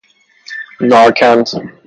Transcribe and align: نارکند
نارکند 0.81 1.61